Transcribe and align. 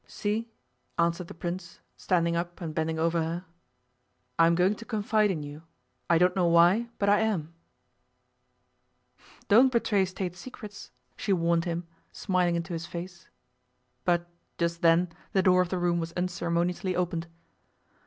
'See!' 0.07 0.49
answered 0.97 1.27
the 1.27 1.33
Prince, 1.35 1.79
standing 1.95 2.35
up 2.35 2.59
and 2.59 2.73
bending 2.73 2.97
over 2.97 3.21
her. 3.21 3.45
'I 4.39 4.47
am 4.47 4.55
going 4.55 4.73
to 4.73 4.83
confide 4.83 5.29
in 5.29 5.43
you. 5.43 5.61
I 6.09 6.17
don't 6.17 6.35
know 6.35 6.47
why, 6.47 6.89
but 6.97 7.07
I 7.07 7.19
am.' 7.19 7.53
'Don't 9.47 9.71
betray 9.71 10.05
State 10.05 10.35
secrets,' 10.35 10.89
she 11.15 11.31
warned 11.31 11.65
him, 11.65 11.85
smiling 12.11 12.55
into 12.55 12.73
his 12.73 12.87
face. 12.87 13.27
But 14.03 14.27
just 14.57 14.81
then 14.81 15.09
the 15.33 15.43
door 15.43 15.61
of 15.61 15.69
the 15.69 15.77
room 15.77 15.99
was 15.99 16.13
unceremoniously 16.13 16.95
opened. 16.95 17.27